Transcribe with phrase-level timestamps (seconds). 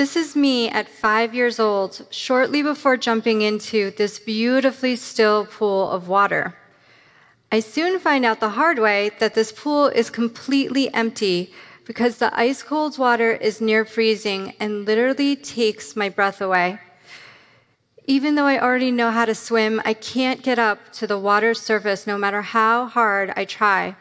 [0.00, 5.90] This is me at five years old, shortly before jumping into this beautifully still pool
[5.90, 6.56] of water.
[7.52, 11.52] I soon find out the hard way that this pool is completely empty
[11.84, 16.80] because the ice cold water is near freezing and literally takes my breath away.
[18.06, 21.60] Even though I already know how to swim, I can't get up to the water's
[21.60, 23.94] surface no matter how hard I try.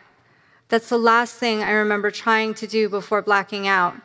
[0.69, 3.95] That's the last thing I remember trying to do before blacking out.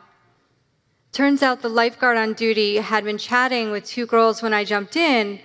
[1.15, 4.97] Turns out the lifeguard on duty had been chatting with two girls when I jumped
[4.97, 5.39] in,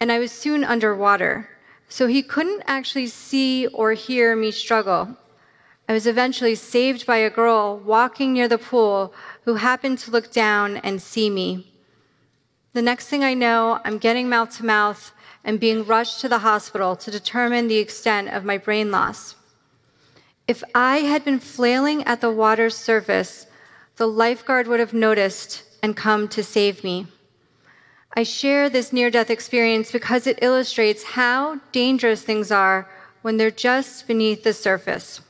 [0.00, 1.50] and I was soon underwater.
[1.90, 5.14] So he couldn't actually see or hear me struggle.
[5.86, 9.12] I was eventually saved by a girl walking near the pool
[9.44, 11.70] who happened to look down and see me.
[12.72, 15.12] The next thing I know, I'm getting mouth to mouth
[15.44, 19.34] and being rushed to the hospital to determine the extent of my brain loss.
[20.48, 23.46] If I had been flailing at the water's surface,
[23.96, 27.06] the lifeguard would have noticed and come to save me.
[28.16, 32.90] I share this near death experience because it illustrates how dangerous things are
[33.22, 35.20] when they're just beneath the surface.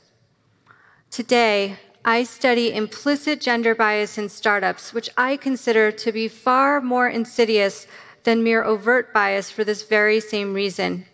[1.09, 7.07] Today, I study implicit gender bias in startups, which I consider to be far more
[7.07, 7.87] insidious
[8.23, 11.05] than mere overt bias for this very same reason.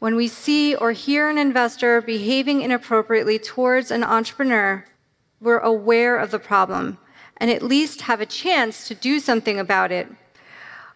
[0.00, 4.84] When we see or hear an investor behaving inappropriately towards an entrepreneur,
[5.40, 6.98] we're aware of the problem
[7.38, 10.08] and at least have a chance to do something about it.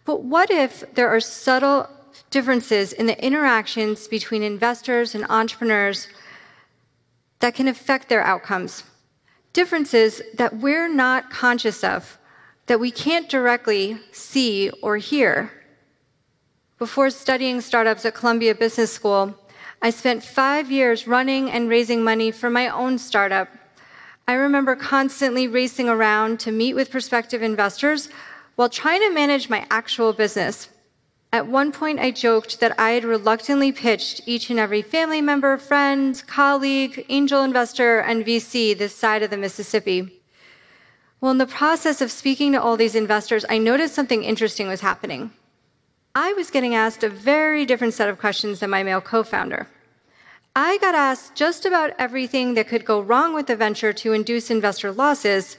[0.05, 1.89] But what if there are subtle
[2.31, 6.09] differences in the interactions between investors and entrepreneurs
[7.41, 8.85] that can affect their outcomes?
[9.53, 12.19] differences that we're not conscious of,
[12.67, 15.51] that we can't directly see or hear.
[16.79, 19.35] Before studying startups at Columbia Business School,
[19.83, 23.49] I spent five years running and raising money for my own startup.
[24.29, 28.09] I remember constantly racing around to meet with prospective investors
[28.57, 30.69] while trying to manage my actual business.
[31.33, 35.57] At one point, I joked that I had reluctantly pitched each and every family member,
[35.57, 40.21] friend, colleague, angel investor, and VC this side of the Mississippi.
[41.21, 44.81] Well, in the process of speaking to all these investors, I noticed something interesting was
[44.81, 45.31] happening.
[46.15, 49.69] I was getting asked a very different set of questions than my male co founder.
[50.63, 54.51] I got asked just about everything that could go wrong with the venture to induce
[54.51, 55.57] investor losses,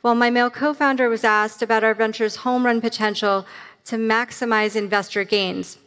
[0.00, 3.46] while my male co founder was asked about our venture's home run potential
[3.84, 5.78] to maximize investor gains.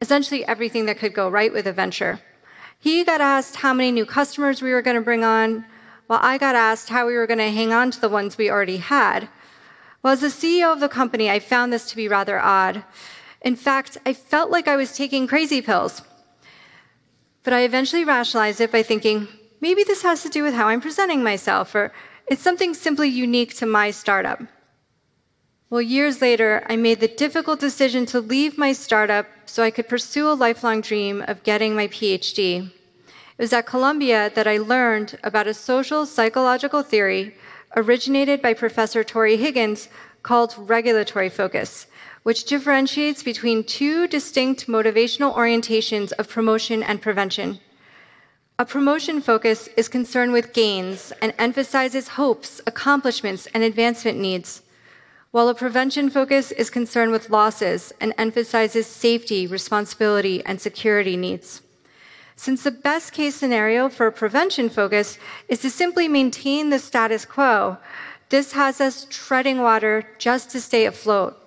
[0.00, 2.20] Essentially, everything that could go right with a venture.
[2.78, 5.64] He got asked how many new customers we were going to bring on,
[6.06, 8.48] while I got asked how we were going to hang on to the ones we
[8.48, 9.28] already had.
[10.00, 12.84] Well, as the CEO of the company, I found this to be rather odd.
[13.40, 16.02] In fact, I felt like I was taking crazy pills.
[17.44, 19.28] But I eventually rationalized it by thinking,
[19.60, 21.92] maybe this has to do with how I'm presenting myself, or
[22.26, 24.40] it's something simply unique to my startup.
[25.68, 29.88] Well, years later, I made the difficult decision to leave my startup so I could
[29.88, 32.70] pursue a lifelong dream of getting my PhD.
[33.38, 37.34] It was at Columbia that I learned about a social psychological theory
[37.74, 39.88] originated by Professor Tory Higgins
[40.22, 41.86] called regulatory focus,
[42.22, 47.58] which differentiates between two distinct motivational orientations of promotion and prevention.
[48.58, 54.62] A promotion focus is concerned with gains and emphasizes hopes, accomplishments, and advancement needs
[55.32, 61.62] while a prevention focus is concerned with losses and emphasizes safety, responsibility, and security needs.
[62.36, 65.18] Since the best case scenario for a prevention focus
[65.48, 67.78] is to simply maintain the status quo,
[68.28, 71.38] this has us treading water just to stay afloat,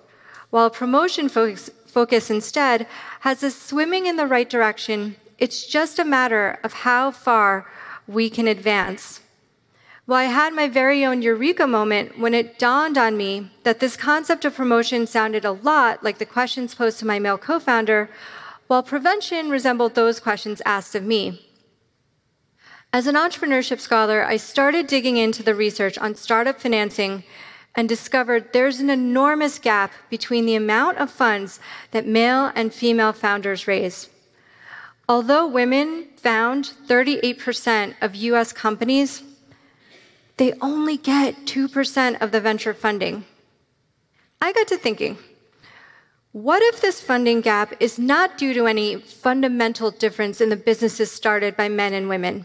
[0.56, 2.86] while promotion focus, focus instead
[3.20, 5.14] has us swimming in the right direction.
[5.36, 7.70] It's just a matter of how far
[8.06, 9.20] we can advance.
[10.06, 13.98] Well, I had my very own eureka moment when it dawned on me that this
[13.98, 18.08] concept of promotion sounded a lot like the questions posed to my male co founder,
[18.66, 21.46] while prevention resembled those questions asked of me.
[22.94, 27.24] As an entrepreneurship scholar, I started digging into the research on startup financing
[27.76, 33.12] and discovered there's an enormous gap between the amount of funds that male and female
[33.12, 34.08] founders raise.
[35.08, 39.22] Although women found 38% of US companies,
[40.38, 43.24] they only get 2% of the venture funding.
[44.40, 45.18] I got to thinking,
[46.32, 51.10] what if this funding gap is not due to any fundamental difference in the businesses
[51.10, 52.44] started by men and women?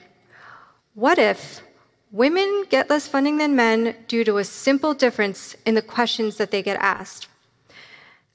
[0.94, 1.62] What if
[2.11, 6.51] women get less funding than men due to a simple difference in the questions that
[6.51, 7.27] they get asked?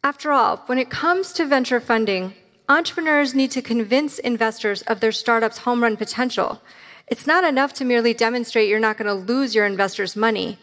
[0.02, 2.34] After all, when it comes to venture funding,
[2.68, 6.60] entrepreneurs need to convince investors of their startup's home run potential
[7.08, 10.58] it's not enough to merely demonstrate you're not going to lose your investors' money.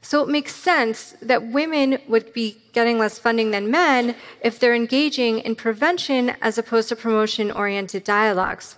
[0.00, 4.74] So it makes sense that women would be getting less funding than men if they're
[4.74, 8.76] engaging in prevention as opposed to promotion oriented dialogues.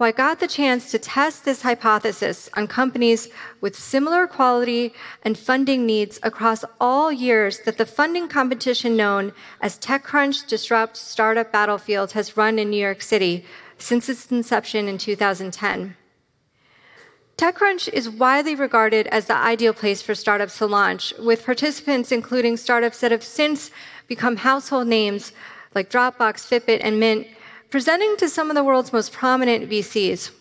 [0.00, 3.28] Well, I got the chance to test this hypothesis on companies
[3.60, 4.94] with similar quality
[5.24, 11.52] and funding needs across all years that the funding competition known as TechCrunch Disrupt Startup
[11.52, 13.44] Battlefield has run in New York City
[13.76, 15.94] since its inception in 2010.
[17.36, 22.56] TechCrunch is widely regarded as the ideal place for startups to launch, with participants including
[22.56, 23.70] startups that have since
[24.06, 25.32] become household names
[25.74, 27.26] like Dropbox, Fitbit, and Mint,
[27.70, 30.32] presenting to some of the world's most prominent VCs.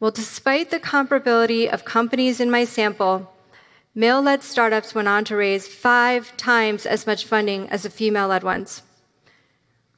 [0.00, 3.30] Well, despite the comparability of companies in my sample,
[3.94, 8.28] male led startups went on to raise five times as much funding as the female
[8.28, 8.82] led ones.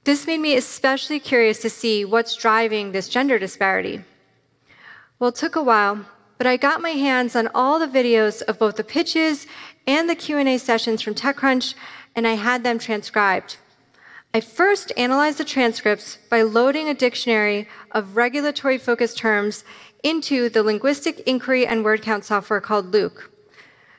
[0.03, 4.05] This made me especially curious to see what's driving this gender disparity.
[5.19, 6.05] Well, it took a while,
[6.37, 9.47] but I got my hands on all the videos of both the pitches
[9.87, 11.75] and the Q&A sessions from TechCrunch,
[12.17, 13.57] and I had them transcribed.
[14.37, 19.63] I first analyzed the transcripts by loading a dictionary of regulatory focused terms
[20.03, 23.29] into the linguistic inquiry and word count software called LIWC.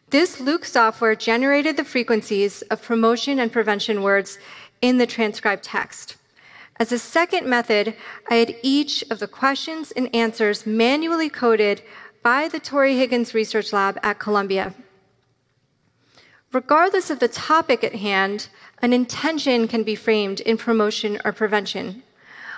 [0.09, 4.37] This LIWC software generated the frequencies of promotion and prevention words
[4.81, 6.17] in the transcribed text.
[6.81, 7.95] As a second method,
[8.29, 11.81] I had each of the questions and answers manually coded
[12.23, 14.75] by the Tory Higgins Research Lab at Columbia.
[16.51, 18.49] Regardless of the topic at hand,
[18.81, 22.03] an intention can be framed in promotion or prevention.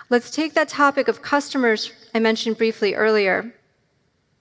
[0.10, 3.54] Let's take that topic of customers I mentioned briefly earlier.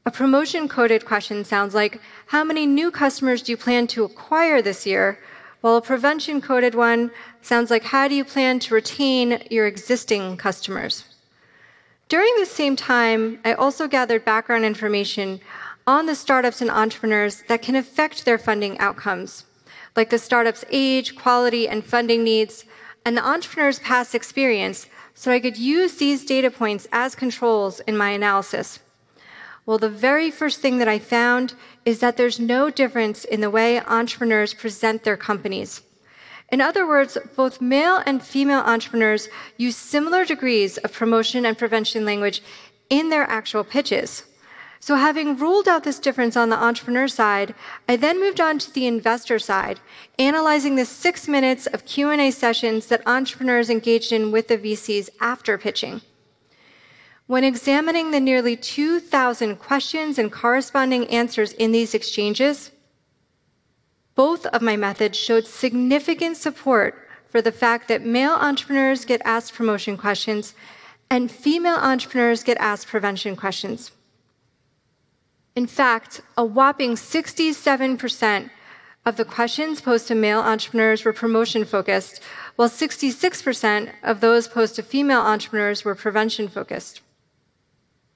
[0.05, 4.63] A promotion coded question sounds like How many new customers do you plan to acquire
[4.63, 5.19] this year?
[5.61, 7.11] While a prevention coded one
[7.43, 11.05] sounds like how do you plan to retain your existing customers?
[12.09, 15.41] During the same time, I also gathered background information
[15.87, 19.45] on the startups and entrepreneurs that can affect their funding outcomes,
[19.97, 22.65] like the startup's age, quality, and funding needs,
[23.05, 27.97] and the entrepreneur's past experience, so I could use these data points as controls in
[27.97, 28.81] my analysis.
[29.65, 31.55] Well, the very first thing that I found
[31.85, 35.83] is that there's no difference in the way entrepreneurs present their companies.
[36.53, 42.05] In other words, both male and female entrepreneurs use similar degrees of promotion and prevention
[42.05, 42.43] language
[42.91, 44.25] in their actual pitches.
[44.81, 47.55] So having ruled out this difference on the entrepreneur side,
[47.89, 49.81] I then moved on to the investor side,
[50.19, 55.57] analyzing the 6 minutes of Q&A sessions that entrepreneurs engaged in with the VCs after
[55.59, 56.03] pitching.
[57.27, 62.71] When examining the nearly 2,000 questions and corresponding answers in these exchanges,
[64.15, 69.55] both of my methods showed significant support for the fact that male entrepreneurs get asked
[69.55, 70.55] promotion questions
[71.11, 73.91] and female entrepreneurs get asked prevention questions.
[75.57, 78.51] In fact, a whopping 67%
[79.07, 82.21] of the questions posed to male entrepreneurs were promotion focused,
[82.57, 87.01] while 66% of those posed to female entrepreneurs were prevention focused.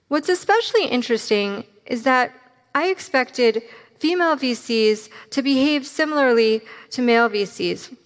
[0.09, 2.35] What's especially interesting is that
[2.75, 3.63] I expected
[3.99, 7.97] female VCs to behave similarly to male VCs.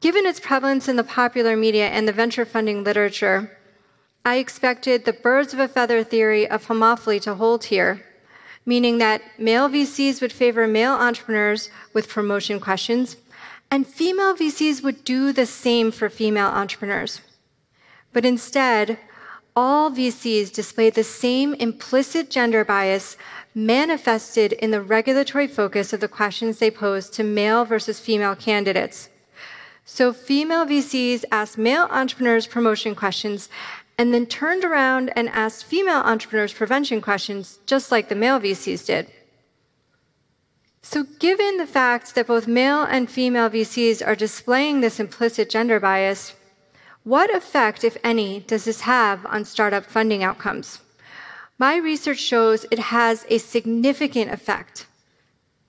[0.00, 3.58] Given its prevalence in the popular media and the venture funding literature,
[4.24, 8.04] I expected the birds of a feather theory of homophily to hold here,
[8.66, 13.16] meaning that male VCs would favor male entrepreneurs with promotion questions,
[13.70, 17.22] and female VCs would do the same for female entrepreneurs.
[18.12, 18.98] But instead,
[19.56, 23.16] all VCs display the same implicit gender bias
[23.54, 29.08] manifested in the regulatory focus of the questions they pose to male versus female candidates.
[29.84, 33.48] So, female VCs asked male entrepreneurs promotion questions
[34.00, 38.86] and then turned around and asked female entrepreneurs prevention questions, just like the male VCs
[38.86, 39.06] did.
[40.80, 45.78] So, given the fact that both male and female VCs are displaying this implicit gender
[45.78, 46.32] bias,
[47.04, 50.80] what effect, if any, does this have on startup funding outcomes?
[51.58, 54.86] My research shows it has a significant effect.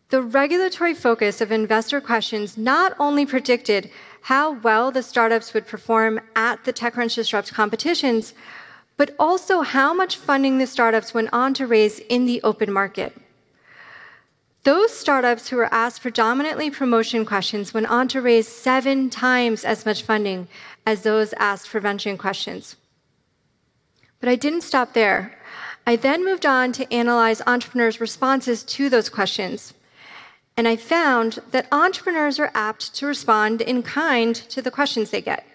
[0.07, 6.21] The regulatory focus of investor questions not only predicted how well the startups would perform
[6.35, 8.33] at the TechCrunch Disrupt competitions,
[8.97, 13.15] but also how much funding the startups went on to raise in the open market.
[14.63, 19.87] Those startups who were asked predominantly promotion questions went on to raise seven times as
[19.87, 20.47] much funding
[20.85, 22.75] as those asked prevention questions.
[24.19, 25.35] But I didn't stop there.
[25.87, 29.73] I then moved on to analyze entrepreneurs' responses to those questions.
[30.57, 35.21] And I found that entrepreneurs are apt to respond in kind to the questions they
[35.21, 35.45] get,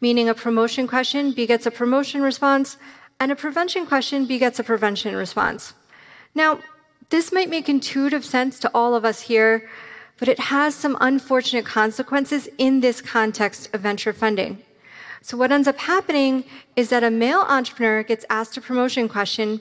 [0.00, 2.76] meaning a promotion question begets a promotion response,
[3.20, 5.74] and a prevention question begets a prevention response.
[6.34, 6.58] Now,
[7.12, 9.68] This might make intuitive sense to all of us here,
[10.18, 14.62] but it has some unfortunate consequences in this context of venture funding.
[15.20, 16.44] So, what ends up happening
[16.74, 19.60] is that a male entrepreneur gets asked a promotion question,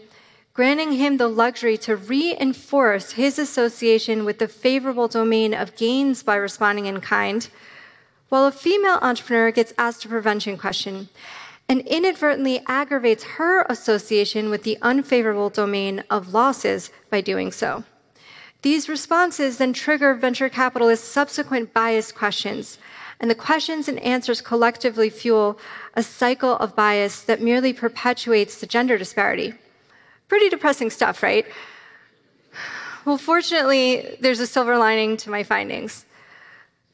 [0.53, 6.36] granting him the luxury to reinforce his association with the favorable domain of gains by
[6.36, 7.50] responding in kind,
[8.29, 11.10] while a female entrepreneur gets asked a prevention question
[11.72, 17.81] and inadvertently aggravates her association with the unfavorable domain of losses by doing so.
[18.62, 22.77] These responses then trigger venture capitalists' subsequent bias questions,
[23.22, 25.58] and the questions and answers collectively fuel
[25.93, 29.53] a cycle of bias that merely perpetuates the gender disparity.
[30.31, 31.45] Pretty depressing stuff, right?
[33.03, 36.05] Well, fortunately, there's a silver lining to my findings.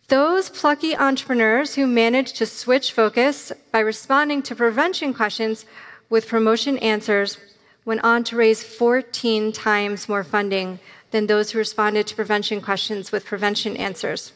[0.08, 5.68] Those plucky entrepreneurs who managed to switch focus by responding to prevention questions
[6.10, 7.38] with promotion answers
[7.86, 10.80] went on to raise 14 times more funding
[11.12, 14.34] than those who responded to prevention questions with prevention answers.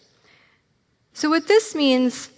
[1.14, 2.30] So, what this means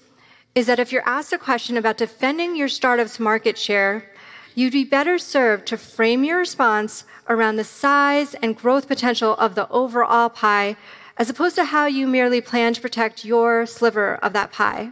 [0.55, 4.12] is that if you're asked a question about defending your startup's market share,
[4.55, 9.55] you'd be better served to frame your response around the size and growth potential of
[9.55, 10.75] the overall pie
[11.17, 14.91] as opposed to how you merely plan to protect your sliver of that pie.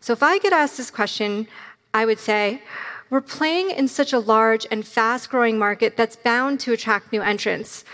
[0.00, 1.46] So if I get asked this question,
[1.92, 2.62] I would say,
[3.10, 7.22] we're playing in such a large and fast growing market that's bound to attract new
[7.22, 7.84] entrants.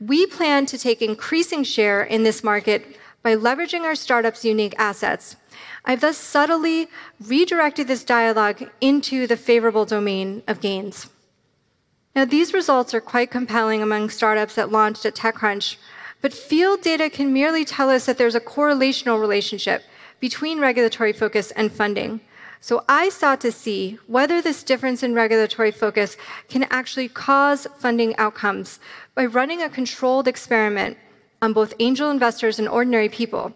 [0.00, 5.36] We plan to take increasing share in this market by leveraging our startup's unique assets.
[5.84, 6.88] I've thus subtly
[7.20, 11.08] redirected this dialogue into the favorable domain of gains.
[12.14, 15.76] Now, these results are quite compelling among startups that launched at TechCrunch,
[16.20, 19.82] but field data can merely tell us that there's a correlational relationship
[20.20, 22.20] between regulatory focus and funding.
[22.60, 26.16] So I sought to see whether this difference in regulatory focus
[26.48, 28.78] can actually cause funding outcomes
[29.14, 30.96] by running a controlled experiment
[31.42, 33.52] on both angel investors and ordinary people.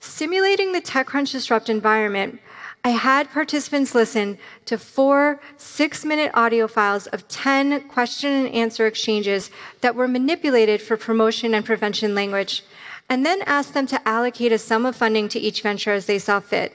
[0.00, 2.40] Simulating the TechCrunch disrupt environment
[2.84, 8.86] I had participants listen to four six minute audio files of 10 question and answer
[8.86, 9.50] exchanges
[9.80, 12.64] that were manipulated for promotion and prevention language,
[13.08, 16.18] and then asked them to allocate a sum of funding to each venture as they
[16.18, 16.72] saw fit.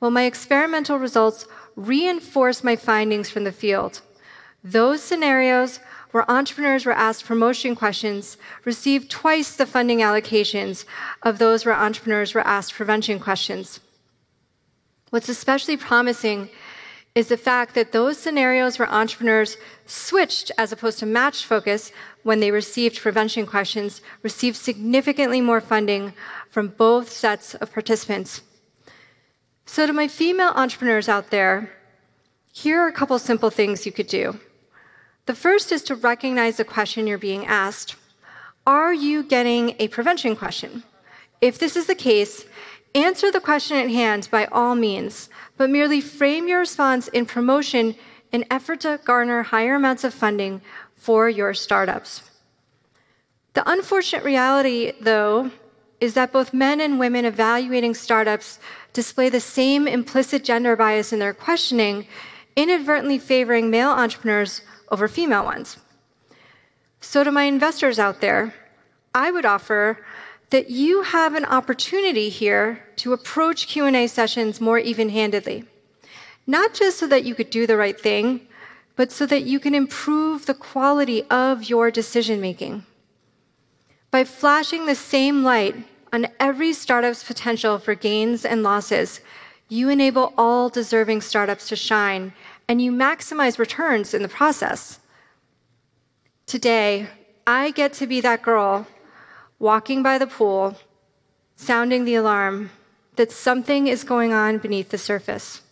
[0.00, 4.00] Well, my experimental results reinforced my findings from the field.
[4.62, 5.80] Those scenarios
[6.10, 10.84] where entrepreneurs were asked promotion questions received twice the funding allocations
[11.22, 13.80] of those where entrepreneurs were asked prevention questions.
[15.10, 16.48] What's especially promising
[17.14, 21.90] is the fact that those scenarios where entrepreneurs switched as opposed to matched focus
[22.22, 26.12] when they received prevention questions received significantly more funding
[26.50, 28.42] from both sets of participants.
[29.66, 31.70] So, to my female entrepreneurs out there,
[32.52, 34.38] here are a couple simple things you could do.
[35.28, 37.96] The first is to recognize the question you're being asked.
[38.66, 40.82] Are you getting a prevention question?
[41.42, 42.46] If this is the case,
[42.94, 47.94] Answer the question at hand by all means, but merely frame your response in promotion
[48.32, 50.62] in effort to garner higher amounts of funding
[50.96, 52.30] for your startups.
[53.52, 55.50] The unfortunate reality, though,
[56.00, 58.58] is that both men and women evaluating startups
[58.94, 62.06] display the same implicit gender bias in their questioning,
[62.56, 65.76] inadvertently favoring male entrepreneurs over female ones.
[67.00, 68.54] So, to my investors out there,
[69.14, 70.04] I would offer
[70.50, 75.64] that you have an opportunity here to approach Q&A sessions more even-handedly.
[76.46, 78.48] Not just so that you could do the right thing,
[78.96, 82.84] but so that you can improve the quality of your decision making.
[84.10, 85.76] By flashing the same light
[86.12, 89.20] on every startup's potential for gains and losses,
[89.68, 92.32] you enable all deserving startups to shine
[92.68, 95.00] and you maximize returns in the process.
[96.46, 97.08] Today,
[97.46, 98.86] I get to be that girl
[99.58, 100.76] walking by the pool,
[101.56, 102.70] sounding the alarm
[103.16, 105.62] that something is going on beneath the surface.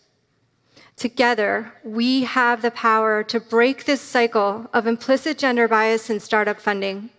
[0.97, 6.59] Together, we have the power to break this cycle of implicit gender bias in startup
[6.59, 7.11] funding.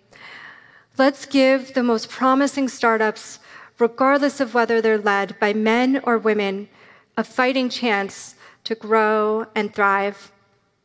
[0.98, 3.40] Let's give the most promising startups,
[3.78, 6.68] regardless of whether they're led by men or women,
[7.16, 8.34] a fighting chance
[8.68, 10.32] to grow and thrive.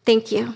[0.05, 0.55] Thank you.